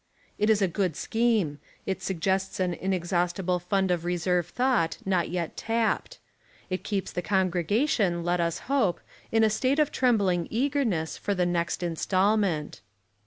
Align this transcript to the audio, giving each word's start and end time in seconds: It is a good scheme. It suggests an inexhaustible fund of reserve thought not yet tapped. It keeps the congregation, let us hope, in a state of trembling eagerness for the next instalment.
It 0.39 0.49
is 0.49 0.63
a 0.63 0.67
good 0.67 0.95
scheme. 0.95 1.59
It 1.85 2.01
suggests 2.01 2.59
an 2.59 2.73
inexhaustible 2.73 3.59
fund 3.59 3.91
of 3.91 4.03
reserve 4.03 4.47
thought 4.47 4.97
not 5.05 5.29
yet 5.29 5.55
tapped. 5.55 6.17
It 6.71 6.83
keeps 6.83 7.11
the 7.11 7.21
congregation, 7.21 8.23
let 8.23 8.39
us 8.39 8.57
hope, 8.65 8.99
in 9.31 9.43
a 9.43 9.49
state 9.51 9.77
of 9.77 9.91
trembling 9.91 10.47
eagerness 10.49 11.17
for 11.19 11.35
the 11.35 11.45
next 11.45 11.83
instalment. 11.83 12.81